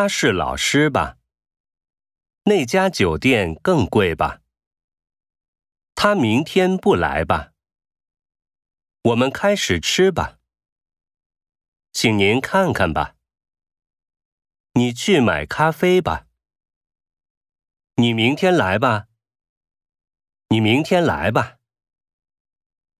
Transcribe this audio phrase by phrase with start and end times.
[0.00, 1.16] 他是老师吧？
[2.44, 4.42] 那家酒店更贵吧？
[5.96, 7.52] 他明天不来吧？
[9.02, 10.38] 我们开始吃吧。
[11.92, 13.16] 请您看看吧。
[14.74, 16.28] 你去买咖啡吧。
[17.96, 19.08] 你明天来吧。
[20.50, 21.57] 你明天来吧。